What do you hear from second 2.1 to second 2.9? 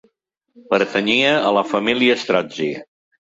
Strozzi.